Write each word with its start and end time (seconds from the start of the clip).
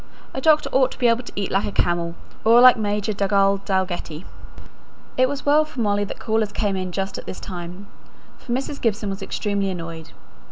A 0.33 0.41
doctor 0.41 0.67
ought 0.71 0.91
to 0.93 0.97
be 0.97 1.07
able 1.09 1.21
to 1.23 1.31
eat 1.35 1.51
like 1.51 1.65
a 1.67 1.71
camel, 1.71 2.15
or 2.43 2.59
like 2.59 2.75
Major 2.75 3.13
Dugald 3.13 3.63
Dalgetty." 3.65 4.25
It 5.15 5.29
was 5.29 5.45
well 5.45 5.63
for 5.63 5.79
Molly 5.79 6.05
that 6.05 6.17
callers 6.17 6.51
came 6.51 6.75
in 6.75 6.91
just 6.91 7.19
at 7.19 7.27
this 7.27 7.39
time, 7.39 7.85
for 8.39 8.51
Mrs. 8.51 8.81
Gibson 8.81 9.11
was 9.11 9.21
extremely 9.21 9.69
annoyed. 9.69 10.09